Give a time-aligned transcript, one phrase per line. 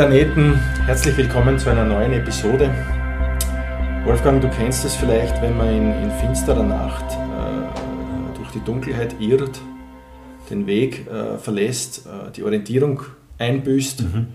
[0.00, 0.58] Planeten.
[0.86, 2.70] Herzlich willkommen zu einer neuen Episode.
[4.06, 9.20] Wolfgang, du kennst es vielleicht, wenn man in, in finsterer Nacht äh, durch die Dunkelheit
[9.20, 9.60] irrt,
[10.48, 13.02] den Weg äh, verlässt, äh, die Orientierung
[13.36, 14.28] einbüßt mhm.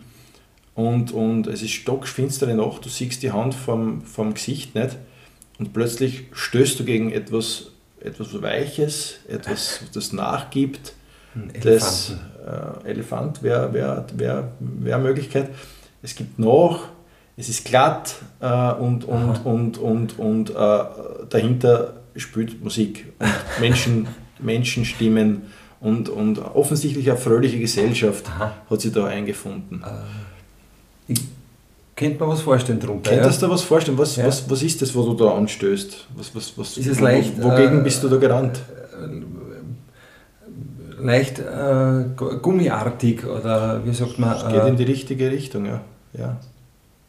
[0.75, 4.97] und, und es ist stockfinstere Nacht, du siehst die Hand vom, vom Gesicht nicht
[5.57, 7.71] und plötzlich stößt du gegen etwas,
[8.01, 10.93] etwas Weiches, etwas, das nachgibt.
[11.61, 12.13] Das
[12.45, 15.49] äh, Elefant wäre wär, wär, wär Möglichkeit.
[16.01, 16.87] Es gibt noch,
[17.37, 20.53] es ist glatt äh, und, und, und, und, und äh,
[21.29, 24.07] dahinter spielt Musik und Menschen,
[24.39, 25.43] Menschenstimmen
[25.81, 28.53] und, und offensichtlich eine fröhliche Gesellschaft Aha.
[28.69, 29.83] hat sich da eingefunden.
[29.83, 31.21] Äh, ich
[31.95, 33.11] könnte mir was vorstellen darunter.
[33.11, 33.47] Könntest ja?
[33.47, 33.97] du was vorstellen?
[33.97, 34.25] Was, ja.
[34.25, 36.07] was, was ist das, wo du da anstößt?
[36.15, 38.59] Was, was, was, ist es leicht, wogegen äh, bist du da gerannt?
[41.05, 42.05] Leicht äh,
[42.41, 44.35] gummiartig oder wie sagt man?
[44.35, 45.81] Es geht äh, in die richtige Richtung, ja.
[46.17, 46.37] ja.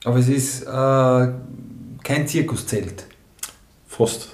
[0.05, 3.07] Aber es ist äh, kein Zirkuszelt.
[3.87, 4.29] Fast.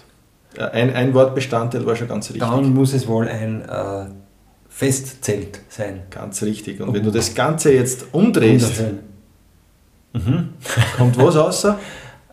[0.59, 2.43] Ein, ein Wortbestandteil war schon ganz richtig.
[2.43, 4.07] Dann muss es wohl ein äh,
[4.69, 6.03] Festzelt sein.
[6.11, 6.81] Ganz richtig.
[6.81, 6.95] Und oh.
[6.95, 8.83] wenn du das Ganze jetzt umdrehst,
[10.13, 10.51] mhm.
[10.97, 11.79] kommt was außer?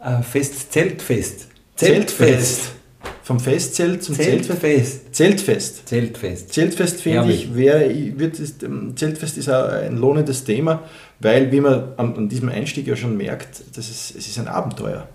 [0.04, 1.48] Äh, Festzeltfest.
[1.76, 2.18] Zeltfest.
[2.18, 2.72] Zeltfest.
[3.24, 4.48] Vom Festzelt zum Zeltfest.
[4.48, 5.09] Zeltfest.
[5.86, 6.54] Zeltfest.
[6.54, 10.84] Zeltfest finde ich, wär, wird, ist, Zeltfest ist ein lohnendes Thema,
[11.20, 14.48] weil, wie man an, an diesem Einstieg ja schon merkt, das ist, es ist ein
[14.48, 15.10] Abenteuer.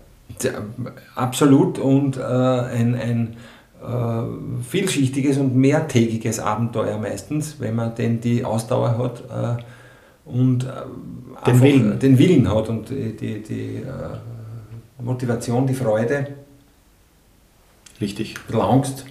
[1.14, 3.36] Absolut und äh, ein, ein
[3.82, 11.46] äh, vielschichtiges und mehrtägiges Abenteuer meistens, wenn man denn die Ausdauer hat äh, und äh,
[11.46, 11.98] den Willen.
[11.98, 16.26] den Willen hat und die, die, die äh, Motivation, die Freude
[18.02, 18.34] Richtig.
[18.52, 19.06] Angst.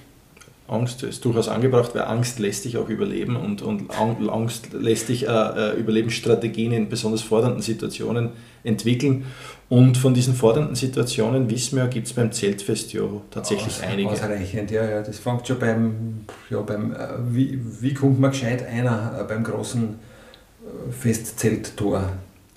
[0.73, 5.27] Angst ist durchaus angebracht, weil Angst lässt dich auch überleben und, und Angst lässt dich
[5.27, 8.29] äh, äh, Überlebensstrategien in besonders fordernden Situationen
[8.63, 9.25] entwickeln.
[9.69, 14.09] Und von diesen fordernden Situationen, wissen wir, gibt es beim Zeltfest ja tatsächlich Aus, einige.
[14.09, 15.01] Ausreichend, ja, ja.
[15.01, 16.97] Das fängt schon beim, ja, beim äh,
[17.29, 22.09] wie, wie kommt man gescheit einer äh, beim großen äh, Festzelttor?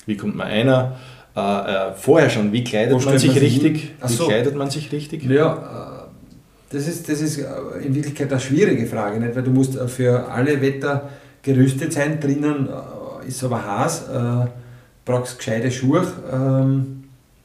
[0.06, 0.96] Wie kommt man einer?
[1.34, 3.92] Äh, vorher schon, wie kleidet man sich richtig?
[4.02, 4.26] Wie so.
[4.26, 5.24] kleidet man sich richtig?
[5.24, 5.95] Ja,
[6.70, 7.44] das ist, das ist äh,
[7.84, 9.36] in Wirklichkeit eine schwierige Frage, nicht?
[9.36, 11.08] weil du musst äh, für alle Wetter
[11.42, 12.20] gerüstet sein.
[12.20, 14.46] Drinnen äh, ist aber heiß, äh,
[15.04, 17.04] brauchst gescheite Schuhe, ähm,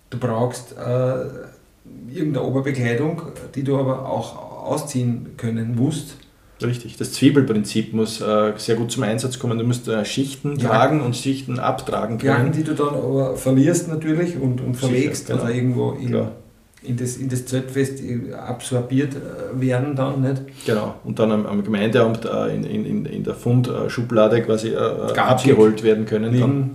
[0.10, 3.22] du brauchst äh, irgendeine Oberbekleidung,
[3.56, 6.18] die du aber auch ausziehen können musst.
[6.62, 9.58] Richtig, das Zwiebelprinzip muss äh, sehr gut zum Einsatz kommen.
[9.58, 10.70] Du musst äh, Schichten ja.
[10.70, 12.32] tragen und Schichten abtragen können.
[12.32, 15.46] Jacken, die du dann aber verlierst natürlich und, und verlegst Sicher, genau.
[15.46, 16.28] oder irgendwo in,
[16.84, 18.02] in das, in das Zeltfest
[18.34, 20.42] absorbiert äh, werden dann, nicht?
[20.66, 25.18] Genau, und dann am, am Gemeindeamt äh, in, in, in der Fundschublade quasi äh, äh
[25.18, 26.40] abgeholt werden können.
[26.40, 26.72] Dann.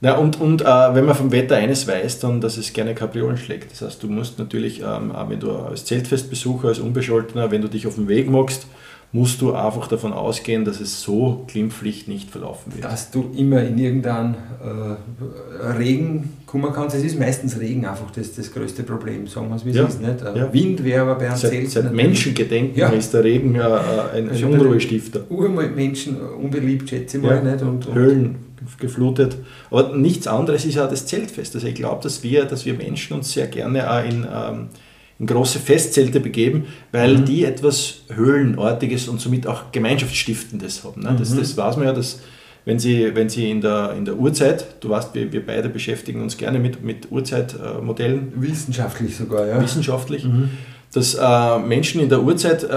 [0.00, 3.36] Na, und und äh, wenn man vom Wetter eines weiß, dann, dass es gerne Kapriolen
[3.36, 3.72] schlägt.
[3.72, 7.86] Das heißt, du musst natürlich, ähm, wenn du als Zeltfestbesucher, als Unbescholtener, wenn du dich
[7.86, 8.66] auf den Weg magst,
[9.10, 12.84] musst du einfach davon ausgehen, dass es so glimpflich nicht verlaufen wird.
[12.84, 16.94] Dass du immer in irgendeinen äh, Regen kommen kannst.
[16.94, 19.86] Es ist meistens Regen einfach das, das größte Problem, sagen wir es wie es ja.
[19.86, 20.02] ist.
[20.02, 20.20] Nicht?
[20.20, 20.52] Ja.
[20.52, 21.70] Wind wäre aber bei einem seit, Zelt.
[21.70, 22.88] Seit Menschengedenken ja.
[22.90, 25.22] ist der Regen äh, ein, ein Unruhestifter.
[25.30, 27.42] Urmenschen unbeliebt, schätze ich mal.
[27.42, 27.62] Nicht?
[27.62, 28.36] Und, und Höhlen
[28.78, 29.38] geflutet.
[29.70, 31.54] Aber nichts anderes ist ja das Zeltfest.
[31.54, 34.26] Also ich glaube, dass wir, dass wir Menschen uns sehr gerne auch in...
[34.30, 34.68] Ähm,
[35.18, 37.24] in große Festzelte begeben, weil mhm.
[37.24, 41.02] die etwas Höhlenartiges und somit auch Gemeinschaftsstiftendes haben.
[41.02, 41.16] Ne?
[41.18, 41.38] Das, mhm.
[41.38, 42.20] das weiß man ja, dass
[42.64, 46.20] wenn Sie, wenn Sie in, der, in der Urzeit, du weißt, wir, wir beide beschäftigen
[46.20, 48.32] uns gerne mit, mit Urzeitmodellen.
[48.36, 49.60] Wissenschaftlich sogar, ja.
[49.60, 50.24] Wissenschaftlich.
[50.24, 50.50] Mhm.
[50.92, 52.68] Dass äh, Menschen in der Urzeit äh,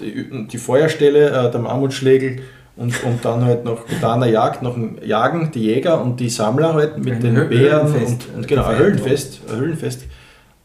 [0.00, 2.40] die, die, Feuerstelle, äh, der Mammutschlägel
[2.76, 6.30] und, und dann halt noch mit einer Jagd, noch ein Jagen, die Jäger und die
[6.30, 10.04] Sammler halt mit ein den Bären und, und genau, ein Höhlenfest, ein Höhlenfest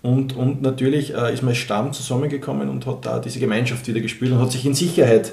[0.03, 4.33] und, und natürlich äh, ist mein Stamm zusammengekommen und hat da diese Gemeinschaft wieder gespielt
[4.33, 5.31] und hat sich in Sicherheit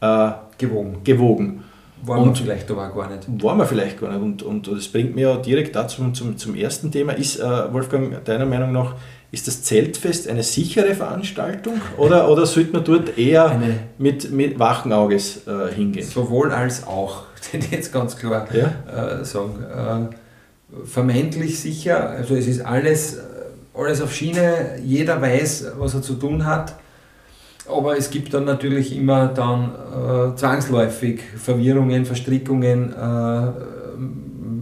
[0.00, 0.98] äh, gewogen.
[1.02, 1.64] gewogen.
[2.04, 3.26] War man vielleicht aber gar nicht.
[3.42, 4.22] War man vielleicht gar nicht.
[4.22, 7.14] Und, und das bringt mir ja direkt dazu zum, zum, ersten Thema.
[7.14, 8.94] Ist, äh, Wolfgang, deiner Meinung nach,
[9.32, 14.60] ist das Zeltfest eine sichere Veranstaltung oder, oder sollte man dort eher eine, mit, mit
[14.60, 16.06] wachen Auges äh, hingehen?
[16.06, 17.22] Sowohl als auch,
[17.52, 19.20] den jetzt ganz klar ja?
[19.20, 19.64] äh, sagen.
[19.64, 20.14] Äh,
[20.86, 23.18] vermeintlich sicher, also es ist alles
[23.74, 26.76] alles auf Schiene, jeder weiß, was er zu tun hat.
[27.66, 33.46] Aber es gibt dann natürlich immer dann äh, zwangsläufig Verwirrungen, Verstrickungen, äh,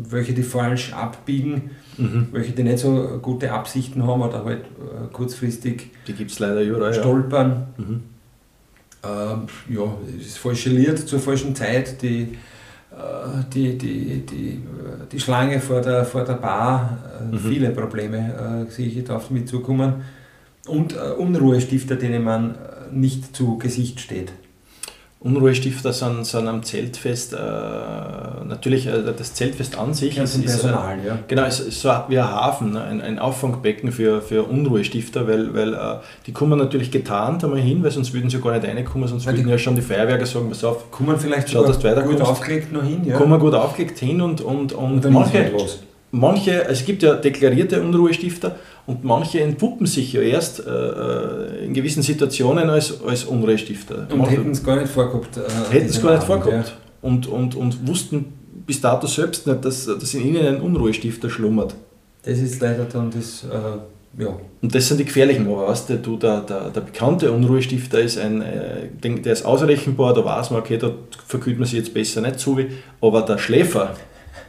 [0.08, 2.28] welche die falsch abbiegen, mhm.
[2.30, 6.94] welche die nicht so gute Absichten haben oder halt äh, kurzfristig die gibt's leider überall,
[6.94, 7.66] stolpern.
[7.76, 7.84] Ja.
[7.84, 8.02] Mhm.
[9.68, 12.00] ja, es ist falschiert zur falschen Zeit.
[12.02, 12.38] Die
[13.52, 14.62] die, die, die,
[15.10, 16.98] die Schlange vor der, vor der Bar,
[17.30, 17.38] mhm.
[17.38, 20.02] viele Probleme sehe ich auf mich zukommen.
[20.66, 22.54] Und Unruhestifter, denen man
[22.92, 24.32] nicht zu Gesicht steht.
[25.24, 27.36] Unruhestifter sind, sind am Zeltfest, äh,
[28.44, 31.18] natürlich äh, das Zeltfest an sich ja, ist, ist Personal, äh, ja.
[31.28, 32.82] genau, ist, ist so wie ein Hafen, ne?
[32.82, 35.78] ein, ein Auffangbecken für, für Unruhestifter, weil, weil äh,
[36.26, 39.36] die kommen natürlich getarnt einmal hin, weil sonst würden sie gar nicht reinkommen, sonst weil
[39.36, 42.72] würden ja schon die Feuerwerker sagen, pass auf, kommen vielleicht schau, dass du gut aufgelegt
[42.72, 43.16] noch hin, ja.
[43.16, 45.52] Kommen gut aufgelegt hin und, und, und, und manche,
[46.10, 51.74] manche, es gibt ja deklarierte Unruhestifter und manche entpuppen sich ja erst äh, äh in
[51.74, 54.08] gewissen Situationen als, als Unruhestifter.
[54.12, 55.36] Und hätten es gar nicht vorgehabt.
[55.36, 56.68] Äh, hätten es gar nicht vorgehabt.
[56.68, 56.74] Ja.
[57.00, 58.32] Und, und, und wussten
[58.66, 61.74] bis dato selbst nicht, dass, dass in ihnen ein Unruhestifter schlummert.
[62.24, 64.36] Das ist leider dann das, äh, ja.
[64.60, 68.42] Und das sind die gefährlichen, aber weißt du, der, der, der bekannte Unruhestifter ist ein,
[68.42, 70.92] äh, der ist ausrechenbar, da weiß man, okay, da
[71.26, 72.68] verkühlt man sich jetzt besser nicht wie,
[73.00, 73.94] aber der Schläfer,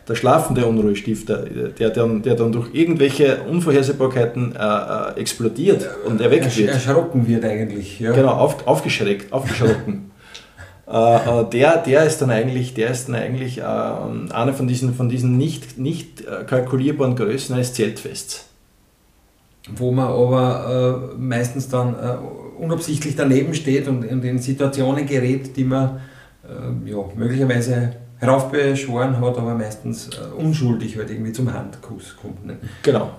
[0.07, 1.45] der schlafende Unruhestifter,
[1.79, 6.69] der dann, der dann durch irgendwelche Unvorhersehbarkeiten äh, äh explodiert und erweckt Ersch wird.
[6.71, 7.99] Erschrocken wird eigentlich.
[7.99, 8.11] Ja.
[8.11, 10.11] Genau, auf, aufgeschreckt, aufgeschrocken.
[10.87, 14.93] äh, äh, der, der ist dann eigentlich, der ist dann eigentlich äh, eine von diesen,
[14.93, 18.49] von diesen nicht, nicht äh, kalkulierbaren Größen eines Zeltfests.
[19.73, 21.95] Wo man aber meistens dann
[22.59, 26.01] unabsichtlich daneben steht und, und, in Situationen gerät, die man
[26.83, 27.93] ja, möglicherweise
[28.23, 32.45] heraufbeschworen hat, aber meistens äh, unschuldig halt irgendwie zum Handkuss kommt.
[32.45, 32.57] Ne?
[32.81, 33.11] Genau.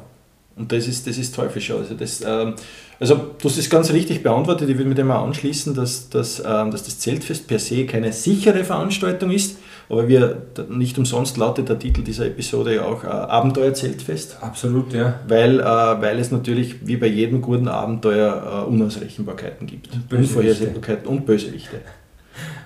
[0.57, 1.71] Und das ist, das ist teuflisch.
[1.73, 2.55] Also, das, ähm,
[3.01, 4.69] also du hast es ganz richtig beantwortet.
[4.69, 8.13] Ich will mit dem mal anschließen, dass, dass, ähm, dass das Zeltfest per se keine
[8.13, 9.59] sichere Veranstaltung ist,
[9.89, 14.39] aber wir, nicht umsonst lautet der Titel dieser Episode ja auch äh, Abenteuerzeltfest.
[14.41, 15.21] Absolut, ja.
[15.27, 19.91] Weil, äh, weil es natürlich wie bei jedem guten Abenteuer äh, Unausrechenbarkeiten gibt.
[20.11, 21.81] Unvorhersehbarkeiten und Bösewichte.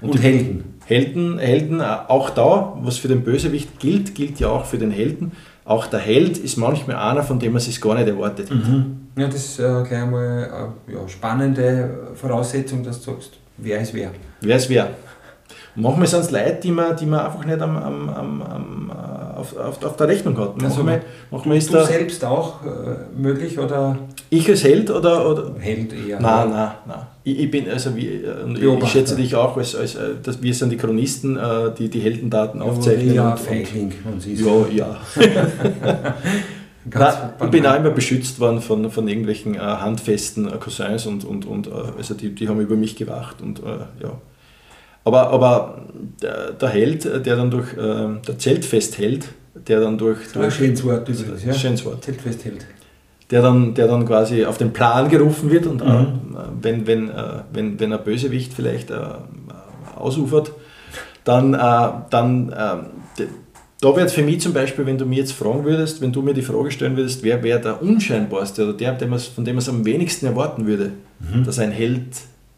[0.00, 0.64] Und, und Helden.
[0.86, 4.90] Helden, Helden, äh, auch da, was für den Bösewicht gilt, gilt ja auch für den
[4.90, 5.32] Helden.
[5.64, 8.50] Auch der Held ist manchmal einer, von dem man es gar nicht erwartet.
[8.50, 9.08] Mhm.
[9.18, 13.92] Ja, das ist äh, gleich einmal äh, ja, spannende Voraussetzung, dass du sagst, wer ist
[13.92, 14.10] wer.
[14.40, 14.88] Wer ist wer.
[15.74, 19.38] manchmal sind es Leute, die man, die man einfach nicht am, am, am, am äh,
[19.38, 20.54] auf, auf, auf, der Rechnung hat.
[20.54, 23.98] Also manchmal, manchmal ist du selbst auch äh, möglich oder
[24.30, 25.28] ich als Held oder.
[25.28, 25.52] oder?
[25.58, 26.18] Held eher.
[26.18, 27.06] Nein, nein, nein.
[27.28, 30.54] Ich, ich bin, also wie, äh, ich schätze dich auch als, als äh, das, wir
[30.54, 33.14] sind die Chronisten, äh, die die Heldendaten aufzeichnen.
[33.14, 36.14] Ja, und, Feigling, und, ja, ja.
[36.94, 41.44] Nein, ich bin auch immer beschützt worden von, von irgendwelchen äh, handfesten Cousins und, und,
[41.44, 44.18] und äh, also die, die haben über mich gewacht und äh, ja.
[45.04, 45.82] Aber, aber
[46.22, 50.18] der, der, Held, der dann durch der Zeltfestheld, der dann durch.
[50.34, 51.54] durch ein schönes Wort übrigens, ja.
[51.54, 52.04] Schönes Wort.
[52.04, 52.66] Zeltfestheld
[53.30, 55.90] der dann, der dann quasi auf den Plan gerufen wird und mhm.
[55.90, 57.14] äh, wenn, wenn, äh,
[57.52, 58.96] wenn, wenn ein Bösewicht vielleicht äh,
[59.96, 60.52] ausufert,
[61.24, 63.24] dann, äh, dann äh,
[63.80, 66.34] da wird für mich zum Beispiel, wenn du mir jetzt fragen würdest, wenn du mir
[66.34, 69.84] die Frage stellen würdest, wer wäre der unscheinbarste oder der, von dem man es am
[69.84, 71.44] wenigsten erwarten würde, mhm.
[71.44, 72.06] dass er ein Held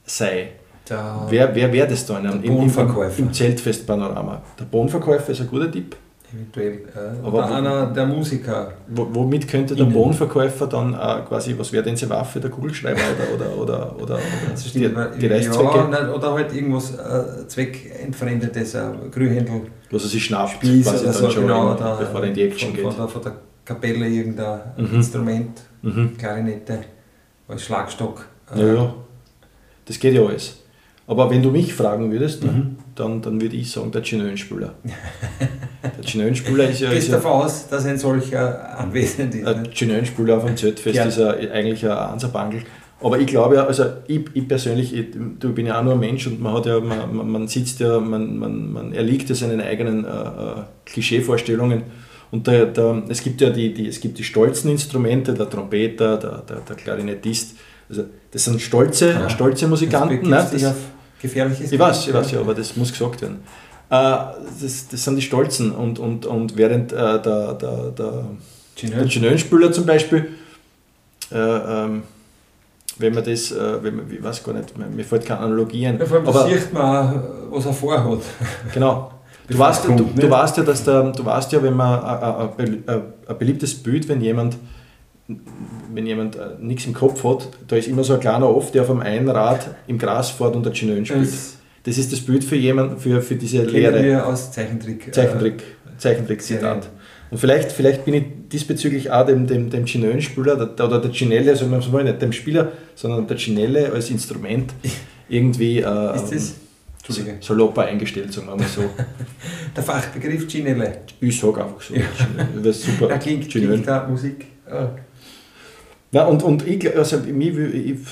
[0.05, 0.53] sei.
[0.89, 2.73] Der wer wer wäre das da in einem, im, im,
[3.19, 4.43] im Zeltfestpanorama?
[4.59, 5.95] Der Bohnenverkäufer ist ein guter Tipp.
[6.33, 6.73] Eventuell.
[6.73, 8.73] Äh, Aber wo, einer der Musiker.
[8.89, 13.01] Womit könnte der Bohnenverkäufer dann äh, quasi, was wäre denn seine Waffe, der Kugelschreiber
[13.35, 14.19] oder, oder, oder, oder, oder
[14.75, 15.89] die, die Reißzwecke?
[15.91, 19.63] Ja, oder halt irgendwas äh, Zweckentfremdetes, ein Grühhändel.
[19.91, 22.43] Was er sich schnappt, Spieß quasi dann so, schon, genau, da, bevor er in die
[22.43, 22.85] Action von, geht.
[22.85, 23.33] Von der, von der
[23.65, 24.95] Kapelle irgendein mhm.
[24.95, 26.17] Instrument, mhm.
[26.17, 26.79] Klarinette,
[27.49, 28.27] als Schlagstock.
[28.55, 28.95] Äh, ja, ja,
[29.85, 30.60] das geht ja alles.
[31.11, 32.77] Aber wenn du mich fragen würdest, mhm.
[32.95, 34.75] dann, dann würde ich sagen, der Chinönspüler.
[35.83, 36.91] Der Chinönspüler ist ja.
[36.91, 39.45] Gehst du davon aus, dass ein solcher anwesend ist?
[39.45, 41.05] Ein Chinönspüler auf dem Zeltfest ja.
[41.07, 42.63] ist ja eigentlich ein Ansabangel.
[43.01, 45.07] Aber ich glaube ja, also ich, ich persönlich, ich,
[45.41, 47.99] du bin ja auch nur ein Mensch und man hat ja, man, man sitzt ja,
[47.99, 51.83] man, man, man erliegt ja seinen eigenen äh, äh Klischeevorstellungen.
[52.31, 56.19] Und der, der, es gibt ja die, die, es gibt die stolzen Instrumente, der Trompeter,
[56.19, 57.57] der, der, der Klarinettist.
[57.89, 59.29] Also das sind stolze, ja.
[59.29, 60.31] stolze Musikanten.
[60.31, 60.73] Das ne?
[61.21, 61.73] Gefährlich ist.
[61.73, 63.41] Ich weiß, ich weiß ja, aber das muss gesagt werden.
[63.91, 63.95] Äh,
[64.63, 68.25] das, das sind die Stolzen und, und, und während äh, der, der, der,
[68.87, 70.29] der Genönspüler zum Beispiel,
[71.33, 72.03] äh, ähm,
[72.99, 75.99] wenn man das, wenn man, ich weiß gar nicht, mir fällt keine Analogien.
[75.99, 78.21] Ja, vor allem aber, sieht man, was er vorhat.
[78.75, 79.11] Genau.
[79.49, 82.05] Du weißt, du, du, weißt ja, dass der, du weißt ja, wenn man
[82.59, 84.57] ein, ein beliebtes Bild, wenn jemand
[85.93, 88.83] wenn jemand äh, nichts im Kopf hat, da ist immer so ein kleiner Off, der
[88.83, 91.23] auf einem Einrad im Gras fährt und der Chinön spielt.
[91.23, 94.03] Das, das ist das Bild für jemanden, für, für diese Lehre.
[94.03, 95.09] wir aus Zeichentrick.
[95.09, 95.63] Äh, Zeichentrick,
[95.99, 96.89] Zeichentrick-Zitat.
[97.31, 101.67] Und vielleicht, vielleicht bin ich diesbezüglich auch dem, dem, dem Chinön-Spieler oder der Chinelle, also
[101.67, 104.75] man soll nicht dem Spieler, sondern der Chinelle als Instrument
[105.29, 106.55] irgendwie äh, ist das?
[107.11, 108.83] Ähm, eingestellt, sagen wir mal so.
[109.77, 110.99] Der Fachbegriff Ginelle.
[111.21, 111.95] Ich sage einfach so.
[111.95, 112.03] Ja.
[112.57, 113.07] Das ist super.
[113.09, 114.47] Da klingt, klingt da Musik.
[114.69, 114.95] Ja.
[116.13, 117.19] Na, und, und ich, also,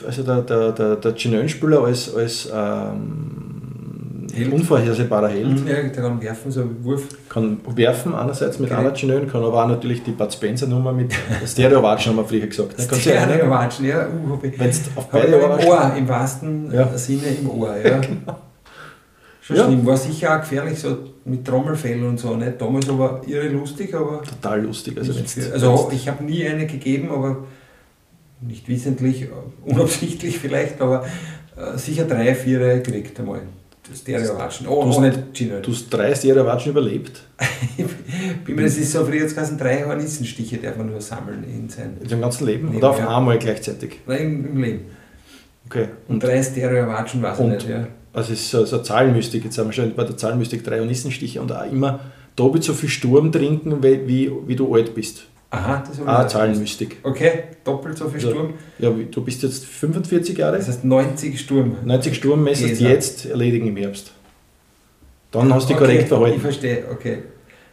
[0.06, 3.48] also der, der, der, der Ginelle-Spieler als, als ähm,
[4.32, 4.52] Held.
[4.52, 5.60] unvorhersehbarer Held.
[5.60, 7.08] Mhm, ja, der kann werfen, so ein Wurf.
[7.28, 8.80] Kann werfen einerseits mit okay.
[8.80, 11.12] einer Ginelle, kann aber auch natürlich die Bud Spencer-Nummer mit
[11.44, 12.78] Stereo-Watschen, haben wir früher gesagt.
[12.78, 12.98] Ne?
[12.98, 14.06] Stereo-Watschen, ja.
[14.06, 15.32] Uh, Wenn auf beide.
[15.32, 16.96] Im Ohr, im wahrsten ja.
[16.96, 17.98] Sinne im Ohr, ja.
[17.98, 18.38] genau.
[19.40, 19.64] Schon ja.
[19.64, 19.86] schlimm.
[19.86, 22.36] War sicher auch gefährlich, so mit Trommelfell und so.
[22.36, 22.60] Nicht?
[22.60, 24.22] Damals aber irre lustig, aber.
[24.22, 24.96] Total lustig.
[24.98, 25.12] Also,
[25.52, 27.38] also ich habe nie eine gegeben, aber
[28.40, 29.28] nicht wissentlich,
[29.64, 31.06] unabsichtlich vielleicht, aber
[31.56, 33.42] äh, sicher drei, vier gekriegt einmal.
[33.94, 34.66] Stereo-Watschen.
[34.68, 35.60] Oh, du, ohne Gino.
[35.60, 37.22] Du hast drei Stereo-Watschen überlebt?
[38.44, 41.68] Bin mir, das ist so früher jetzt ganzen drei Hornissenstiche darf man nur sammeln in
[41.68, 41.96] sein.
[42.00, 42.66] In seinem ganzen Leben?
[42.66, 43.16] Leben oder auf ja.
[43.16, 44.00] einmal gleichzeitig?
[44.06, 44.80] Nein, im Leben.
[45.66, 45.88] Okay.
[46.06, 47.88] Und, und drei Stereo-Watschen weiß ich nicht, ja.
[48.12, 51.40] Also es ist so, so Zahlenmystik, jetzt haben wir schon bei der Zahlenmystik drei Hornissenstiche
[51.40, 52.00] und auch immer
[52.36, 55.24] doppelt so viel Sturm trinken, wie, wie, wie du alt bist.
[55.50, 56.98] Aha, das habe ich Ah, Zahlenmystik.
[57.02, 58.54] Okay, doppelt so viel Sturm.
[58.78, 60.58] Ja, du bist jetzt 45 Jahre.
[60.58, 61.76] Das heißt 90 Sturm.
[61.84, 64.12] 90 Sturm messerst jetzt erledigen im Herbst.
[65.30, 66.36] Dann hast du dich okay, korrekt verhalten.
[66.36, 67.22] Ich verstehe, okay.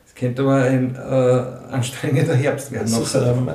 [0.06, 2.90] Es könnte aber ein äh, anstrengender Herbst werden.
[2.90, 3.50] Das ist, ähm,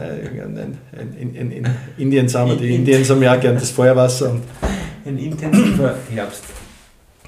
[1.18, 4.36] in, in, in, Indien sind wir, die Indiens haben ja gern das Feuerwasser.
[5.06, 6.44] ein intensiver Herbst.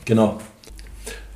[0.05, 0.39] Genau.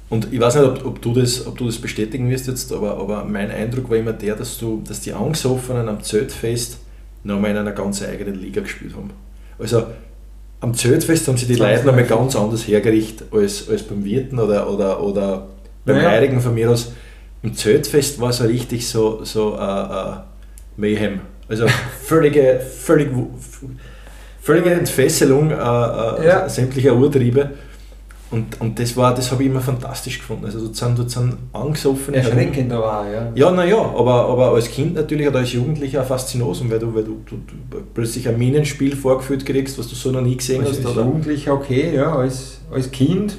[0.08, 2.96] Und ich weiß nicht, ob, ob, du, das, ob du das bestätigen wirst jetzt, aber,
[2.98, 6.78] aber mein Eindruck war immer der, dass, du, dass die Angesoffenen am Zeltfest
[7.24, 9.10] nochmal in einer ganz eigenen Liga gespielt haben.
[9.58, 9.84] Also
[10.60, 14.70] am Zeltfest haben sie die Leute nochmal ganz anders hergerichtet als, als beim Wirten oder,
[14.70, 15.46] oder, oder
[15.84, 16.10] beim naja.
[16.10, 16.92] Heirigen von mir aus.
[17.42, 20.14] Im Zeltfest war es so richtig so, so uh, uh,
[20.76, 21.20] Mayhem.
[21.48, 21.66] Also
[22.02, 23.10] völlige, völlig,
[24.40, 26.48] völlige Entfesselung uh, ja.
[26.48, 27.50] sämtlicher Urtriebe.
[28.28, 30.46] Und, und das war, das habe ich immer fantastisch gefunden.
[30.46, 33.30] Also dort sind, dort sind angesoffene Erschreckend war, ja.
[33.36, 37.04] Ja, naja, aber, aber als Kind natürlich oder als Jugendlicher auch faszinosum, weil du, weil
[37.04, 40.72] du, du, du plötzlich ein Minenspiel vorgeführt kriegst, was du so noch nie gesehen also
[40.72, 40.86] hast.
[40.86, 41.06] Als oder?
[41.06, 43.38] Jugendlicher okay, ja, als, als Kind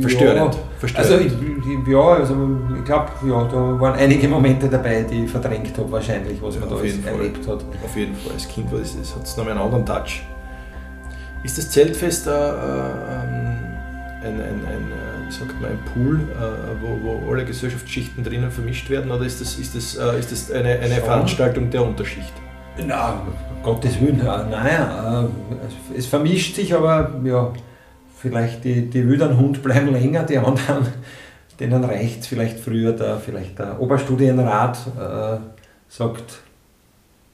[0.00, 0.54] verstörend.
[0.54, 1.12] Ja, verstörend.
[1.12, 2.34] Also ich, ja, also
[2.76, 6.60] ich glaube, ja, da waren einige Momente dabei, die ich verdrängt habe wahrscheinlich, was ja,
[6.60, 7.64] man da erlebt hat.
[7.84, 10.22] Auf jeden Fall, als Kind war das, das hat es noch einen anderen Touch.
[11.42, 13.59] Ist das Zeltfest äh, ähm,
[14.22, 18.50] ein, ein, ein, äh, wie sagt man, ein Pool, äh, wo, wo alle Gesellschaftsschichten drinnen
[18.50, 22.32] vermischt werden, oder ist das, ist das, äh, ist das eine, eine Veranstaltung der Unterschicht?
[22.86, 23.22] Na,
[23.62, 25.28] Gottes Willen, naja,
[25.96, 27.52] es vermischt sich, aber ja,
[28.16, 30.86] vielleicht die, die wilden Hund bleiben länger, die anderen,
[31.60, 35.36] denen reicht es vielleicht früher, der, vielleicht der Oberstudienrat äh,
[35.88, 36.40] sagt,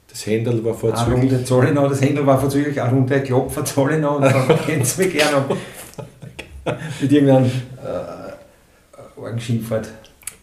[0.09, 1.31] das Händel war vorzüglich.
[1.31, 5.13] Runde Zollenau, das Händel war vorzüglich, eine Runde Klopfer Zollenau und dann kennt es mich
[5.13, 5.45] gerne
[7.01, 9.89] mit irgendeinem äh, Orgenschimpfwort.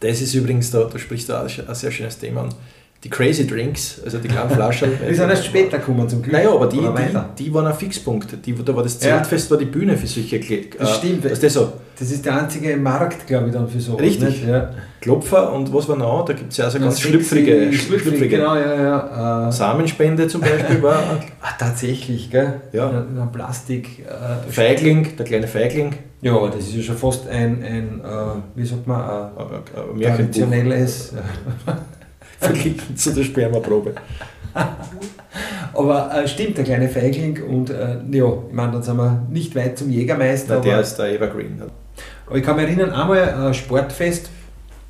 [0.01, 2.55] Das ist übrigens, da, da sprichst du auch ein sehr schönes Thema an
[3.05, 4.93] die Crazy Drinks, also die kleinen Flaschen.
[5.09, 6.33] die sind erst später gekommen zum Glück.
[6.33, 8.35] Naja, aber die, die, die waren ein Fixpunkt.
[8.45, 9.51] Die, da war das Zeltfest, ja.
[9.51, 11.27] war die Bühne für solche äh, Das stimmt.
[11.27, 11.73] Ist das, so?
[11.99, 13.97] das ist der einzige Markt, glaube ich, dann für so.
[13.97, 14.47] Richtig.
[14.47, 14.71] Ja.
[15.03, 16.25] Klopfer und was war noch?
[16.25, 18.27] Da gibt es ja also ganz schlüpfrige, schlüpfrige.
[18.27, 19.49] Genau, ja, ja.
[19.49, 20.99] Äh, Samenspende zum Beispiel war.
[21.43, 22.63] ah, tatsächlich, gell?
[22.73, 22.89] Ja.
[22.89, 23.99] In, in Plastik.
[23.99, 25.93] Äh, Feigling, der kleine Feigling.
[26.23, 29.29] Ja, aber das ist ja schon fast ein, ein äh, wie sagt man, ein,
[29.95, 31.13] ein traditionelles.
[32.39, 33.95] verglichen zu der Spermaprobe.
[35.75, 39.57] Aber äh, stimmt, der kleine Feigling und äh, ja, ich meine, dann sind wir nicht
[39.57, 40.57] weit zum Jägermeister.
[40.57, 41.63] Na, der ist der Evergreen.
[42.27, 44.31] Aber ich kann mich erinnern, einmal ein äh, Sportfest.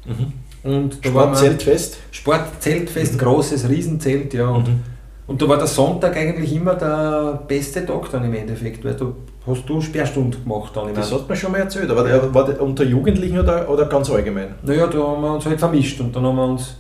[0.04, 0.70] Mhm.
[0.70, 1.98] Und Sportzeltfest?
[2.10, 3.18] Sportzeltfest, mhm.
[3.18, 4.48] großes Riesenzelt, ja.
[4.48, 4.80] Und, mhm.
[5.26, 9.14] und da war der Sonntag eigentlich immer der beste Tag dann im Endeffekt, weil du
[9.46, 10.94] hast du Sperrstunde gemacht dann.
[10.94, 14.10] Das hat man schon mal erzählt, aber der, war der unter Jugendlichen oder, oder ganz
[14.10, 14.54] allgemein?
[14.62, 16.76] Naja, da haben wir uns halt vermischt und dann haben wir uns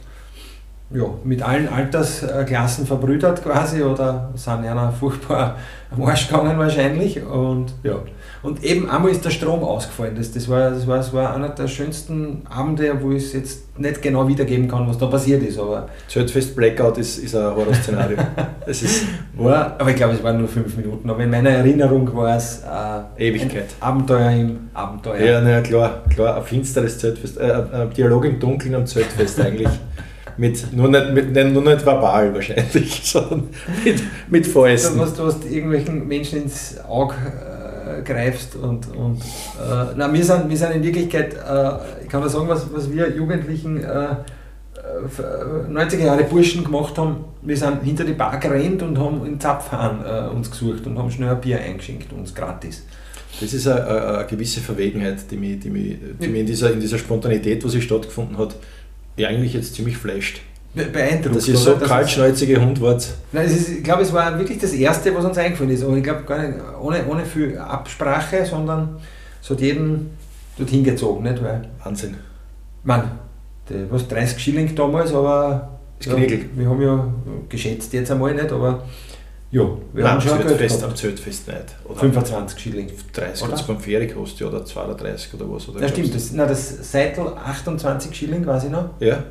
[0.90, 5.56] ja, mit allen Altersklassen verbrüdert quasi oder sind einer furchtbar
[5.90, 7.24] am Arsch gegangen wahrscheinlich.
[7.24, 7.98] Und, ja.
[8.42, 10.14] und eben einmal ist der Strom ausgefallen.
[10.14, 13.78] Das, das, war, das, war, das war einer der schönsten Abende, wo ich es jetzt
[13.78, 15.58] nicht genau wiedergeben kann, was da passiert ist.
[15.58, 18.18] Aber Zeltfest Blackout ist, ist ein Horrorszenario.
[19.36, 21.08] war, aber ich glaube, es waren nur fünf Minuten.
[21.08, 22.62] Aber in meiner Erinnerung war es
[23.18, 23.66] äh, Ewigkeit.
[23.80, 25.20] Abenteuer im Abenteuer.
[25.20, 27.38] Ja, na, klar, klar, ein finsteres Zeltfest.
[27.38, 29.68] Äh, ein Dialog im Dunkeln am Zeltfest eigentlich.
[30.36, 33.48] Mit, nur, nicht, mit, nur nicht verbal wahrscheinlich, sondern
[33.84, 34.98] mit, mit Fäusten.
[34.98, 40.48] Du, du hast irgendwelchen Menschen ins Auge äh, greifst und, und äh, na, wir, sind,
[40.48, 46.04] wir sind in Wirklichkeit, äh, ich kann nur sagen, was, was wir Jugendlichen 90er äh,
[46.04, 50.34] Jahre Burschen gemacht haben, wir sind hinter die Bar gerannt und haben in Zapfhahn äh,
[50.34, 52.84] uns gesucht und haben schnell ein Bier eingeschenkt, uns gratis.
[53.40, 56.80] Das ist eine, eine, gewisse Verwegenheit, die mich, die mich, die mich in, dieser, in
[56.80, 58.54] dieser Spontanität, wo sie stattgefunden hat,
[59.16, 60.40] ja eigentlich jetzt ziemlich flasht.
[60.74, 61.36] Beeindruckt.
[61.36, 63.06] Dass ihr so kaltschnäuzige Hund wart.
[63.30, 65.84] Nein, ist, ich glaube, es war wirklich das Erste, was uns eingefallen ist.
[65.84, 68.96] Aber ich glaube gar nicht ohne, ohne viel Absprache, sondern
[69.40, 70.10] es hat jeden
[70.58, 71.22] dorthin gezogen.
[71.22, 71.42] Nicht?
[71.42, 72.16] Weil, Wahnsinn.
[72.82, 73.12] Mann,
[73.68, 77.08] der, was 30 Schilling damals, aber ja, wir haben ja
[77.48, 78.82] geschätzt jetzt einmal nicht, aber
[79.54, 79.60] ja,
[79.92, 81.76] wir Nein, haben schon am Zeltfest nicht.
[81.84, 82.90] Oder 25 Schilling.
[83.12, 83.62] 30 oder?
[83.62, 85.68] beim Ferry kostet ja, oder 32 oder was.
[85.68, 86.12] Oder ja, stimmt.
[86.12, 88.88] Das, nein, das Seitel 28 Schilling, weiß ich noch.
[88.98, 89.22] Ja.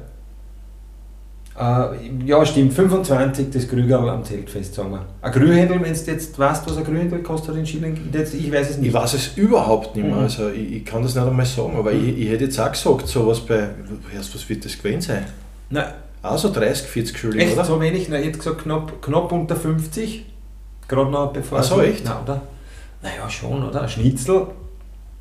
[1.59, 5.05] Äh, ja, stimmt, 25 das Krügerl am Zeltfest, sagen wir.
[5.21, 8.77] Ein Grühhändel, wenn du jetzt weißt, was ein Grühhändel kostet in Schilling, ich weiß es
[8.77, 8.87] nicht.
[8.87, 10.21] Ich weiß es überhaupt nicht mehr, mhm.
[10.21, 12.07] also ich, ich, kann das nicht einmal sagen, aber mhm.
[12.07, 13.67] ich, ich, hätte jetzt auch gesagt, so was bei,
[14.09, 15.25] was wird das gewesen sein?
[15.69, 15.93] Nein.
[16.23, 17.65] Also 30, 40 Schilling, echt, oder?
[17.65, 18.07] so wenig?
[18.07, 20.25] Nein, ich hätte gesagt knapp, knapp unter 50,
[20.87, 21.59] gerade noch bevor...
[21.59, 22.05] Ach so, echt?
[22.05, 22.41] Nein, oder?
[23.01, 23.81] Naja, schon, oder?
[23.81, 24.47] Ein Schnitzel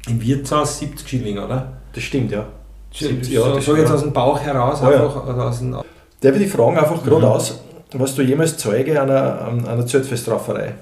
[0.07, 1.73] im Wirtshaus 70 Schilling, oder?
[1.93, 2.47] Das stimmt, ja.
[2.93, 5.35] 70, ja, so, so jetzt aus dem Bauch heraus, oh, einfach ja.
[5.35, 7.61] aus dem Darf ich die fragen einfach geradeaus,
[7.93, 7.99] mhm.
[7.99, 10.75] warst du jemals Zeuge einer, einer Zeltfestrauferei?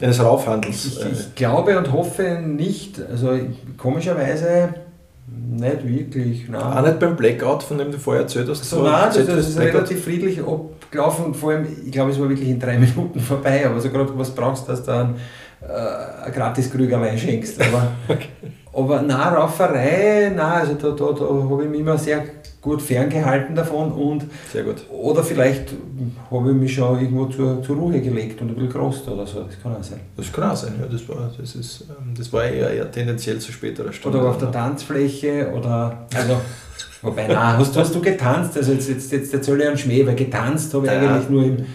[0.00, 0.84] Eines Raufhandels?
[0.84, 3.00] Ich, ich, glaube und hoffe nicht.
[3.00, 3.38] Also
[3.76, 4.74] komischerweise
[5.26, 6.48] nicht wirklich.
[6.48, 6.60] Nein.
[6.60, 8.64] Auch nicht beim Blackout, von dem du vorher erzählt hast?
[8.64, 9.74] So, nein, das, das ist Blackout.
[9.74, 11.34] relativ friedlich abgelaufen.
[11.34, 13.66] Vor allem, ich glaube, es war wirklich in drei Minuten vorbei.
[13.66, 15.16] Aber so gerade was brauchst, dass du dann
[15.60, 17.60] äh, ein gratis Krügerlein schenkst.
[17.60, 18.28] Aber, okay.
[18.72, 22.24] Aber nein, Rauferei, nein, also da, da, da habe ich mich immer sehr
[22.62, 24.76] gut ferngehalten davon und Sehr gut.
[24.88, 25.74] oder vielleicht
[26.30, 29.42] habe ich mich schon irgendwo zur, zur Ruhe gelegt und ein bisschen gerost oder so,
[29.42, 30.00] das kann auch sein.
[30.16, 33.40] Das kann auch sein, ja, das war, das ist, ähm, das war eher, eher tendenziell
[33.40, 34.18] zu späterer Stunde.
[34.18, 36.40] Oder auf der Tanzfläche oder, also,
[37.02, 40.14] wobei, nein, hast, hast du getanzt, also jetzt, jetzt, jetzt erzähle ich einen Schmäh, weil
[40.14, 41.00] getanzt habe ich ja.
[41.00, 41.66] eigentlich nur im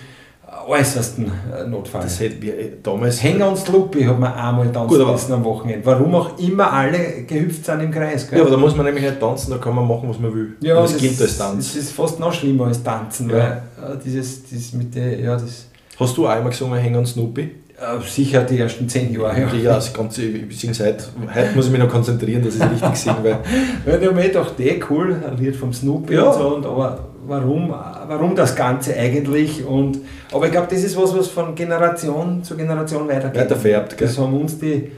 [0.65, 2.03] äußersten äh, Notfall.
[2.03, 3.21] Das hätten wir äh, damals.
[3.21, 5.85] Hänger und Sluppi hat man einmal tanzen müssen am Wochenende.
[5.85, 8.29] Warum auch immer alle gehüpft sind im Kreis.
[8.29, 8.39] Gell?
[8.39, 10.55] Ja, aber da muss man nämlich nicht tanzen, da kann man machen, was man will.
[10.61, 11.73] Ja, das, das gilt als Tanz.
[11.73, 13.35] Das ist fast noch schlimmer als Tanzen, ja.
[13.35, 15.67] weil äh, dieses, dieses mit der, ja, das.
[15.99, 17.41] Hast du einmal gesungen Hänger und Snoopy?
[17.41, 19.39] Äh, sicher die ersten zehn Jahre.
[19.39, 22.61] Ja, ja das ganze, ich singe seit, heute muss ich mich noch konzentrieren, dass ich
[22.63, 23.17] richtig singe.
[23.21, 23.39] Weil
[23.85, 26.23] ja, ich mir gedacht, eh cool, ein Lied vom Snoopy ja.
[26.23, 29.65] und so, und, aber warum, warum das Ganze eigentlich?
[29.65, 29.99] Und,
[30.31, 33.41] aber ich glaube, das ist was, was von Generation zu Generation weitergeht.
[33.41, 34.07] Weiterfärbt, gell?
[34.07, 34.91] Das haben uns die,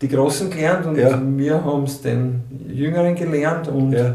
[0.00, 1.20] die Großen gelernt und ja.
[1.24, 3.68] wir haben es den Jüngeren gelernt.
[3.68, 4.14] Und ja.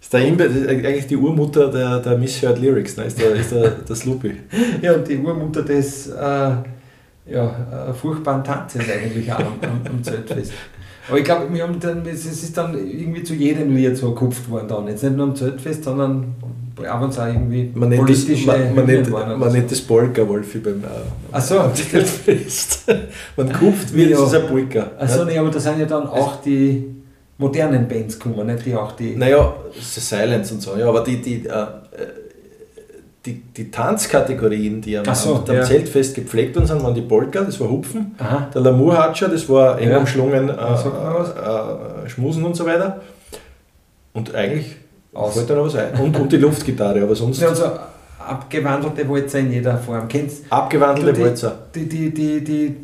[0.00, 3.04] Ist der Imbe, eigentlich die Urmutter der, der Misheard Lyrics, ne?
[3.04, 4.36] ist der, ist der, der Sloopy.
[4.82, 6.12] ja, und die Urmutter des äh,
[7.28, 10.52] ja, äh, furchtbaren Tanzes eigentlich auch am, am, am Zeltfest.
[11.08, 11.46] Aber ich glaube,
[12.10, 14.88] es ist dann irgendwie zu jedem Lied so gekupft worden dann.
[14.88, 16.34] Jetzt nicht nur am Zeltfest, sondern
[16.84, 20.26] ab und zu irgendwie man nennt politische das, man, man nennt, man nennt das Polka,
[20.28, 21.70] Wolfi, beim äh, so.
[21.72, 22.84] Zeltfest.
[23.36, 24.22] man kupft wie ja.
[24.22, 24.90] ist ein Polka.
[24.98, 26.84] Achso, nee, aber da sind ja dann auch die
[27.38, 29.14] modernen Bands gekommen, nicht die auch die...
[29.14, 31.66] Naja, Silence und so, ja, aber die, die, äh,
[33.26, 35.62] die, die Tanzkategorien, die am, so, am, am ja.
[35.62, 38.48] Zeltfest gepflegt worden sind, waren die Polka, das war Hupfen, Aha.
[38.54, 39.98] der Lamurhatscher, das war eng ja.
[39.98, 43.02] umschlungen, äh, äh, Schmusen und so weiter.
[44.14, 44.76] Und eigentlich
[45.16, 45.34] Aus.
[45.34, 45.94] fällt da noch was ein.
[45.94, 47.42] Und, und die Luftgitarre, aber sonst.
[47.42, 47.64] Also
[48.18, 50.06] abgewandelte Walzer in jeder Form.
[50.08, 51.58] Kennst Abgewandelte die, Walzer.
[51.74, 52.76] Die, die, die, die,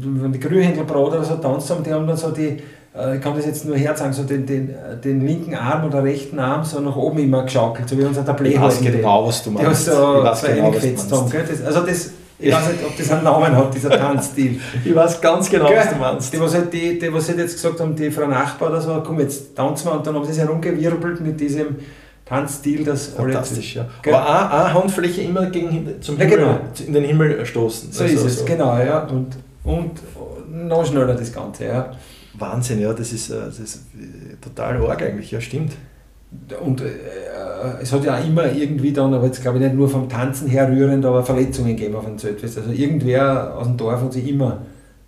[0.00, 2.58] wenn die Grünhändlerbrot oder so tanzt haben, die haben dann so die
[2.96, 6.38] äh, ich kann das jetzt nur herzagen, so den, den, den linken Arm oder rechten
[6.38, 8.54] Arm so nach oben immer geschaukelt, so wie unser Tablet.
[8.54, 9.86] Ich weiß genau, was du meinst.
[9.86, 12.96] Die so ich weiß genau, was du haben, das, also das, ich weiß nicht, ob
[12.96, 14.60] das einen Namen hat, dieser Tanzstil.
[14.84, 15.78] ich weiß ganz genau, Gell?
[15.78, 16.32] was du meinst.
[16.32, 19.02] Die, was halt, die, die, was halt jetzt gesagt haben, die Frau Nachbar oder so,
[19.04, 21.76] komm, jetzt tanzen wir und dann haben sie sich herumgewirbelt mit diesem
[22.24, 23.88] Tanzstil, das Fantastisch, alle.
[24.04, 24.18] ja.
[24.18, 26.60] Aber eine, eine Handfläche immer gegen, zum Himmel, ja, genau.
[26.86, 27.92] in den Himmel stoßen.
[27.92, 28.44] So also, ist es, so.
[28.44, 29.04] genau, ja.
[29.04, 29.92] Und, und
[30.48, 31.90] noch schneller das Ganze, ja.
[32.34, 35.72] Wahnsinn, ja, das ist, äh, das ist äh, total arg eigentlich, ja, stimmt.
[36.64, 36.86] Und äh,
[37.80, 40.48] es hat ja auch immer irgendwie dann, aber jetzt glaube ich nicht nur vom Tanzen
[40.48, 42.58] her rührend, aber Verletzungen gegeben auf dem Zeltfest.
[42.58, 44.58] Also irgendwer aus dem Dorf hat sich immer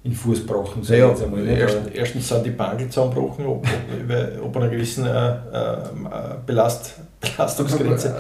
[0.05, 0.83] in Fuß gebrochen.
[0.83, 5.31] So ja, einmal, erst, erstens sind die Bangel zusammengebrochen, ob, ob, ob einer gewissen äh,
[5.31, 5.77] äh,
[6.47, 8.15] Belast, Belastungsgrenze.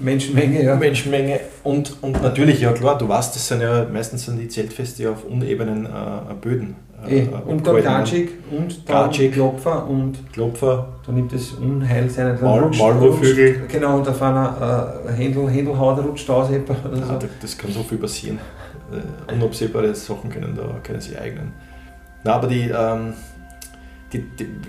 [0.00, 0.74] Menschenmenge, ja.
[0.74, 5.08] Menschenmenge und, und natürlich, ja klar, du weißt, das sind ja meistens sind die Zeltfeste
[5.08, 6.74] auf unebenen äh, Böden.
[7.08, 10.88] Äh, äh, und dann Gatschig und dann Klopfer und Klopfer.
[11.06, 13.62] Da nimmt das Unheil seine Mal, Malwurfvögel.
[13.68, 16.48] Genau, und auf einer äh, Händel, Händelhaut rutscht aus.
[16.48, 17.12] Oder so.
[17.12, 18.38] Ja, das kann so viel passieren.
[18.92, 21.52] Äh, unabsehbare Sachen können da können sich eignen.
[22.22, 23.14] Na, aber die, ähm,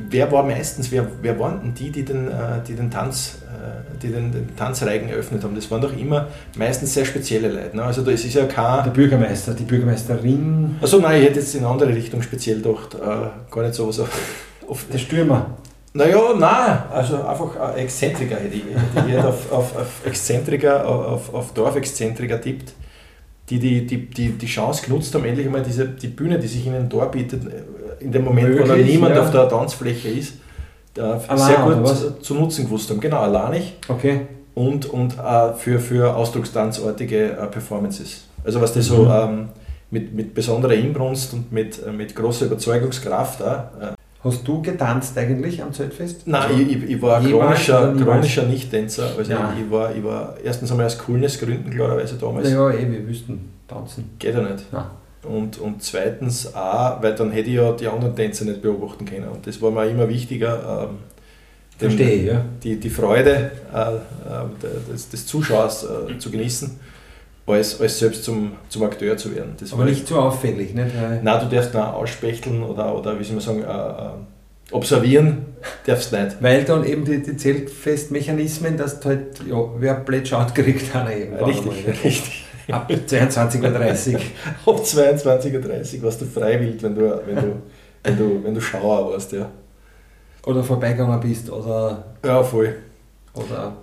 [0.10, 4.00] wer war meistens, wer, wer waren denn die, die den, äh, die den Tanz, äh,
[4.02, 5.56] die den, den Tanzreigen eröffnet haben?
[5.56, 6.28] Das waren doch immer
[6.58, 7.76] meistens sehr spezielle Leute.
[7.76, 7.84] Ne?
[7.84, 8.84] Also da ist, ja kein...
[8.84, 10.76] Der Bürgermeister, die Bürgermeisterin.
[10.82, 12.96] Also nein, ich hätte jetzt in eine andere Richtung speziell gedacht.
[12.96, 15.58] Äh, gar nicht so was auf, Der Stürmer.
[15.94, 18.64] Naja, nein, also einfach Exzentriker hätte ich.
[18.68, 22.74] Ich hätte auf, auf, auf Exzentriker, auf, auf Dorfexzentriker tippt
[23.50, 26.66] die die, die, die die Chance genutzt haben, endlich einmal diese, die Bühne, die sich
[26.66, 27.42] ihnen da bietet,
[28.00, 29.22] in dem Moment, Möglich, wo da niemand ja.
[29.22, 30.36] auf der Tanzfläche ist,
[30.94, 33.00] da sehr gut zu, nutzen gewusst haben.
[33.00, 33.74] Genau, alleinig.
[33.88, 34.22] Okay.
[34.54, 38.28] Und, und äh, für, für ausdruckstanzartige äh, Performances.
[38.44, 38.96] Also was das mhm.
[38.96, 39.50] so ähm,
[39.92, 45.16] mit, mit besonderer Inbrunst und mit, äh, mit großer Überzeugungskraft auch, äh, Hast du getanzt
[45.20, 46.26] eigentlich am Zeltfest?
[46.26, 49.12] Nein, also, ich, ich, war chronischer, chronischer Nicht-Tänzer.
[49.16, 49.54] Also ja.
[49.56, 52.50] ich, war, ich war erstens einmal aus Coolness-Gründen klarerweise damals.
[52.50, 54.16] Ja, eh, wir wüssten tanzen.
[54.18, 54.66] Geht ja nicht.
[54.74, 54.90] Ja.
[55.22, 59.30] Und, und zweitens auch, weil dann hätte ich ja die anderen Tänzer nicht beobachten können.
[59.30, 60.88] Und das war mir immer wichtiger.
[60.90, 60.98] Ähm,
[61.78, 62.46] Verstehe, ja.
[62.64, 66.80] Die, die Freude äh, äh, des, des Zuschauers äh, zu genießen
[67.48, 69.54] als, als selbst zum, zum Akteur zu werden.
[69.60, 70.92] Das Aber nicht zu auffällig, nicht?
[71.24, 75.46] Nein, du darfst noch ausspechteln oder, oder wie soll man sagen, äh, äh, observieren
[75.86, 76.38] darfst nicht.
[76.42, 81.16] Weil dann eben die, die Zeltfestmechanismen, dass du halt, ja, wer blöd schaut, kriegt einer
[81.16, 81.46] irgendwann.
[81.46, 82.46] Richtig, einmal, richtig.
[82.72, 84.20] Ab 22.30 Uhr.
[84.74, 87.62] Ab 22.30 Uhr warst du freiwillig, wenn du, wenn du,
[88.04, 89.50] wenn du, wenn du Schauer warst, ja.
[90.48, 92.06] Oder vorbeigegangen bist, oder...
[92.24, 92.76] Ja, voll.
[93.34, 93.76] Oder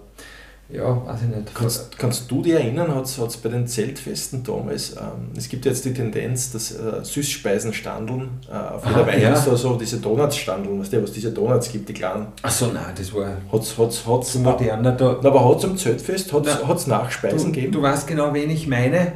[0.73, 1.55] ja, weiß ich nicht.
[1.55, 5.85] Kannst, kannst du dich erinnern, hat es bei den Zeltfesten damals, ähm, es gibt jetzt
[5.85, 9.55] die Tendenz, dass äh, Süßspeisenstandeln äh, auf jeder Weihnachts ja.
[9.55, 12.29] so diese Donutsstandeln, weißt du, was diese Donuts gibt, die kleinen.
[12.41, 13.37] Achso, nein, das war.
[13.53, 15.19] Hat's, hat's, hat's, moderner da.
[15.23, 17.73] aber hat es am Zeltfest hat's, Nachspeisen du, gegeben?
[17.73, 19.13] Du weißt genau, wen ich meine.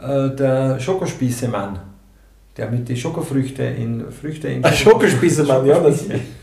[0.00, 1.78] Äh, der Schokospießemann,
[2.56, 4.64] der mit den Schokofrüchte in Früchte in.
[4.64, 6.04] Schoko Schokospießemann, ja, das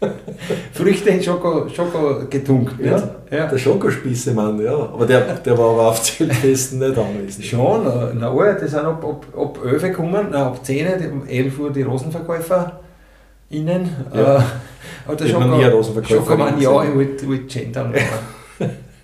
[0.72, 2.74] Früchte in Schoko, Schoko getunkt.
[2.82, 2.96] Ja,
[3.30, 3.46] ja.
[3.46, 4.72] der Schokospießemann, ja.
[4.72, 7.44] Aber der, der war aber auf Zeltfesten nicht anwesend.
[7.44, 7.84] Schon,
[8.18, 11.70] na, oh, die sind ab, ab, ab 11 gekommen, na, ab 10, um 11 Uhr
[11.70, 12.80] die Rosenverkäufer
[13.50, 13.90] innen.
[14.14, 14.38] Ja.
[14.38, 14.42] Äh,
[15.06, 17.94] aber der Schoko, Schokomann, ja, ich wollte wollt gendern.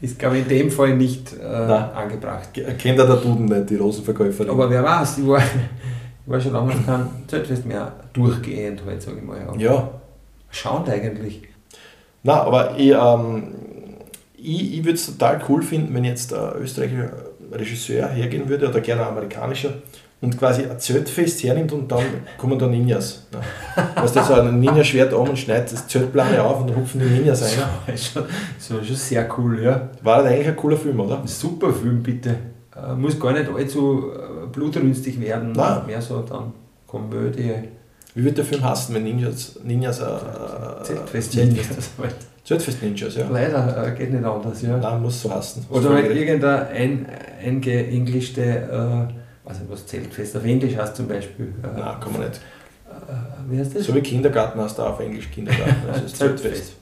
[0.01, 2.51] Ist, glaube ich, in dem Fall nicht äh, angebracht.
[2.53, 4.51] Kennt er der Duden nicht, die Rosenverkäuferin?
[4.51, 9.19] Aber wer weiß, ich war, ich war schon lange kein Zeltfest mehr durchgehend, halt, sage
[9.19, 9.39] ich mal.
[9.59, 9.89] Ja.
[10.65, 11.43] Ja schauend eigentlich.
[12.23, 13.55] Na, aber ich, ähm,
[14.37, 17.11] ich, ich würde es total cool finden, wenn jetzt ein österreichischer
[17.53, 19.75] Regisseur hergehen würde oder gerne ein amerikanischer
[20.21, 22.03] und quasi ein Zeltfest hernimmt und dann
[22.39, 23.27] kommen da Ninjas.
[23.33, 23.39] Ne?
[23.95, 27.07] Weißt du, so ein Ninja-Schwert an und schneidet das Zeltplane auf und dann hupfen die
[27.07, 27.97] Ninjas ein.
[27.97, 28.23] So,
[28.75, 29.91] schon, schon sehr cool, ja.
[30.03, 31.23] War das eigentlich ein cooler Film, oder?
[31.27, 32.37] Super Film, bitte.
[32.75, 35.87] Äh, muss gar nicht allzu äh, blutrünstig werden, Nein.
[35.87, 36.53] mehr so dann
[36.87, 37.53] Komödie.
[38.17, 40.07] Wie wird der Film heißen, wenn Ninjas, Ninjas äh,
[40.85, 41.91] Zeltfest Ninjas.
[42.47, 43.29] Zeltfest Ninjas, ja.
[43.29, 44.79] Leider äh, geht nicht anders, ja.
[44.79, 45.67] Nein, muss so heißen.
[45.69, 47.07] Oder halt irgendein
[47.45, 51.53] eingeenglischte, äh, nicht was, Zeltfest auf Englisch heißt zum Beispiel.
[51.63, 52.41] Äh, Nein, kann man nicht.
[52.89, 53.85] Äh, wie heißt das?
[53.85, 55.87] So wie Kindergarten heißt da auf Englisch Kindergarten.
[55.93, 56.73] Also Zeltfest.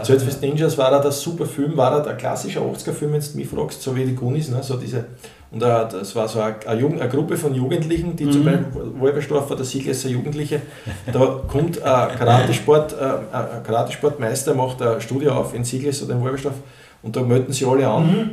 [0.00, 3.48] Zeltfest Ninjas war da der super Film, war da der klassische 80er-Film, wenn du mich
[3.48, 4.62] fragst, so wie die Goonies, ne?
[4.62, 5.06] so diese
[5.56, 8.32] und das war so eine, eine, Gruppe von Jugendlichen, die mhm.
[8.32, 8.66] zum Beispiel
[8.98, 10.60] Wolberstorfer, der Sieglesser Jugendliche,
[11.10, 16.20] da kommt ein Karatesport, äh, ein Karatesportmeister, macht ein Studio auf in Siegless oder in
[16.20, 16.56] Wolberstorf
[17.02, 18.06] und da melden sie alle an.
[18.06, 18.30] Mhm.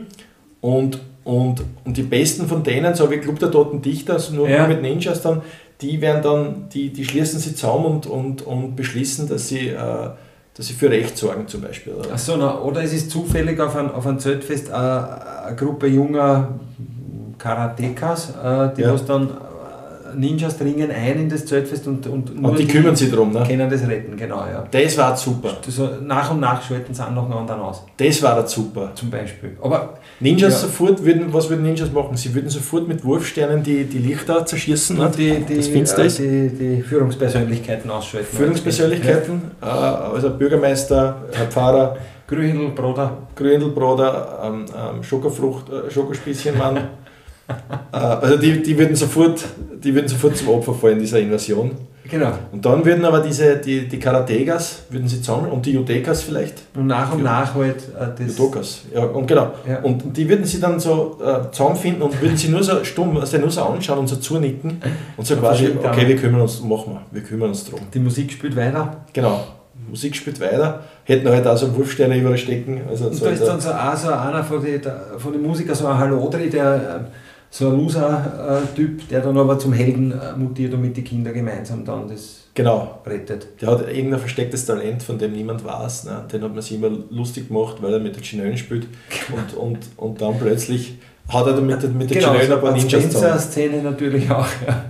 [0.59, 4.49] Und, und, und die besten von denen, so wie Club der Toten Dichter, also nur,
[4.49, 4.67] ja.
[4.67, 5.43] mit Ninjas dann,
[5.79, 10.09] die werden dann, die, die schließen sich zusammen und, und, und beschließen, dass sie äh,
[10.55, 11.93] dass sie für Recht sorgen zum Beispiel.
[11.93, 12.09] Oder?
[12.13, 16.59] Ach na, oder es ist zufällig auf ein, auf ein Zeltfest eine, eine Gruppe junger
[17.43, 18.93] Karatekas, äh, die ja.
[18.93, 22.95] was dann äh, Ninjas dringen ein in das Zeltfest und, und, und die, die kümmern
[22.95, 23.43] sich darum, ne?
[23.45, 24.63] Können das retten, genau, ja.
[24.71, 25.57] Das war super.
[25.67, 27.83] So nach und nach schalten sie an noch einen anderen aus.
[27.97, 28.91] Das war super.
[28.95, 29.57] Zum Beispiel.
[29.61, 30.59] Aber Ninjas ja.
[30.59, 32.15] sofort würden, was würden Ninjas machen?
[32.15, 36.19] Sie würden sofort mit Wurfsternen die, die Lichter zerschießen, und die, die, das Finster ist.
[36.19, 38.37] Die, die Führungspersönlichkeiten ausschalten.
[38.37, 40.09] Führungspersönlichkeiten, ja.
[40.11, 43.17] Äh, also Bürgermeister, Herr Pfarrer, Grühendelbroder.
[43.35, 46.87] Grühendelbroder, ähm, ähm, Schokofrucht, äh, Schokospießchenmann.
[47.47, 49.43] Äh, also die, die, würden sofort,
[49.83, 51.71] die würden sofort zum Opfer fallen dieser Invasion.
[52.09, 52.31] Genau.
[52.51, 56.55] Und dann würden aber diese, die, die Karategas, würden sie zusammen, und die Judekas vielleicht.
[56.75, 58.37] Und nach und nach halt äh, das.
[58.37, 59.53] Judokas, ja, und genau.
[59.67, 59.79] Ja.
[59.79, 63.37] Und die würden sie dann so äh, zusammenfinden und würden sie nur so stumm, also
[63.37, 64.81] nur so anschauen und so zunicken
[65.17, 67.79] und so quasi, okay, wir kümmern uns, machen wir, wir kümmern uns drum.
[67.93, 68.97] Die Musik spielt weiter.
[69.13, 69.43] Genau.
[69.89, 72.81] Musik spielt weiter, hätten halt auch so einen Wurfsteiner überstecken.
[72.89, 74.81] Also und so da ist dann so, auch so einer von den,
[75.17, 77.05] von den Musikern, so ein Hallodri, der
[77.53, 81.85] so ein Loser-Typ, der dann aber zum Helden äh, mutiert und mit den Kindern gemeinsam
[81.85, 82.99] dann das genau.
[83.05, 83.61] rettet.
[83.61, 86.05] Der hat irgendein verstecktes Talent, von dem niemand weiß.
[86.05, 86.25] Ne?
[86.33, 88.87] Den hat man sich immer lustig gemacht, weil er mit der Chinellen spielt.
[89.31, 90.97] Und, und, und dann plötzlich
[91.29, 94.47] hat er mit, mit der genau, Chinellen so ein paar Ninjas Spencer-Szene natürlich auch.
[94.65, 94.85] Ja.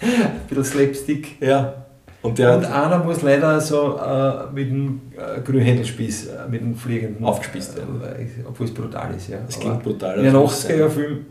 [0.00, 1.42] ein bisschen Slapstick.
[1.42, 1.84] Ja.
[2.22, 7.26] Und, und einer muss leider so äh, mit dem äh, Grünhändelspieß, äh, mit dem fliegenden
[7.26, 8.00] aufgespießt werden.
[8.02, 9.28] Äh, obwohl es brutal ist.
[9.28, 9.36] Ja.
[9.46, 10.18] Es klingt brutal.
[10.20, 11.26] In einem 80er-Film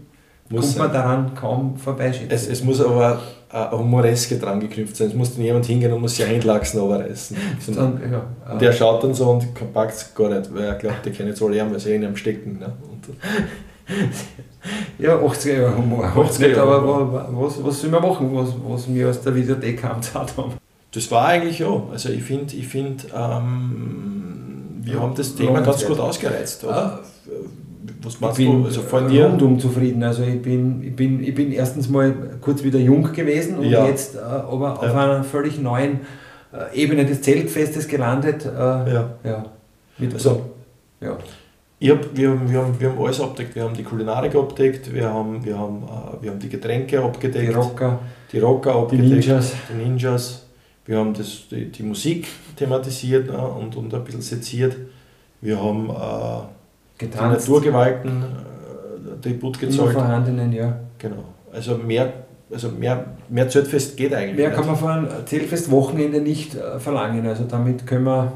[0.49, 2.13] kommt man daran kaum vorbei.
[2.29, 5.07] Es, es muss aber eine Humoreske dran geknüpft sein.
[5.07, 7.37] Es muss dann jemand hingehen und muss sich Händlachsen runterreißen.
[7.75, 11.05] Dann, ja, und der schaut dann so und packt es gar nicht, weil er glaubt,
[11.05, 12.59] der kann jetzt alle haben, weil sie in einem stecken.
[12.59, 12.71] Ne?
[14.99, 16.05] ja, 80er Jahre Humor.
[16.05, 20.01] 80er Jahre aber was, was soll man machen, was, was wir aus der Videothek haben
[20.91, 21.83] Das war eigentlich ja.
[21.91, 26.63] Also ich finde, ich find, ähm, wir haben das Thema ganz gut ausgereizt.
[26.65, 26.99] Oder?
[28.01, 28.67] Was machst ich bin du?
[28.67, 29.25] Also von dir?
[29.25, 30.03] rundum zufrieden.
[30.03, 33.85] Also ich bin, ich, bin, ich bin erstens mal kurz wieder jung gewesen und ja.
[33.85, 36.01] jetzt äh, aber auf einer völlig neuen
[36.53, 38.45] äh, Ebene des Zeltfestes gelandet.
[38.45, 39.09] Äh, ja.
[39.23, 39.45] ja.
[39.97, 40.41] Mit, also,
[41.01, 41.17] ja.
[41.79, 43.55] Ich hab, wir, haben, wir, haben, wir haben alles abdeckt.
[43.55, 47.49] Wir haben die Kulinarik abdeckt, wir haben, wir haben, äh, wir haben die Getränke abgedeckt.
[47.49, 47.99] Die Rocker.
[48.31, 49.09] Die Rocker abgedeckt.
[49.09, 49.53] Die Ninjas.
[49.69, 50.45] Die Ninjas.
[50.85, 54.75] Wir haben das, die, die Musik thematisiert und, und ein bisschen seziert.
[55.41, 56.47] Wir haben äh,
[56.97, 57.47] Getanzt.
[57.47, 59.91] Die Naturgewalten, äh, Tribut gezollt.
[59.91, 60.79] Immer vorhandenen, ja.
[60.97, 61.23] Genau.
[61.53, 62.11] Also mehr,
[62.51, 64.57] also mehr, mehr Zeltfest geht eigentlich Mehr nicht.
[64.57, 67.25] kann man von einem Zeltfest-Wochenende nicht äh, verlangen.
[67.27, 68.31] Also damit können wir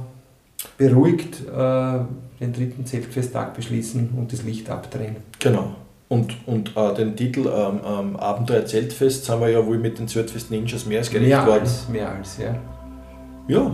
[0.78, 2.00] beruhigt äh,
[2.40, 5.18] den dritten Zeltfesttag beschließen und das Licht abdrehen.
[5.40, 5.76] Genau.
[6.08, 10.08] Und, und äh, den Titel ähm, ähm, Abenteuer Zeltfest sind wir ja wohl mit den
[10.08, 11.62] Zeltfest Ninjas mehr als gerecht mehr worden.
[11.62, 12.56] Als, mehr als, ja.
[13.48, 13.72] Ja,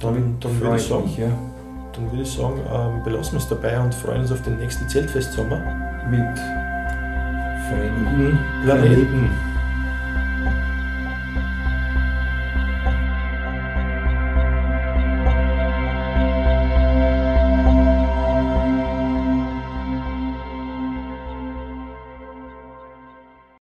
[0.00, 1.04] dann, dann würde ich sagen.
[1.04, 1.30] Mich, ja
[1.98, 4.88] dann würde ich sagen, ähm, belassen wir es dabei und freuen uns auf den nächsten
[4.88, 5.58] Zeltfestsommer.
[6.08, 6.38] Mit
[7.68, 9.04] fremden Planeten.
[9.04, 9.57] Planeten.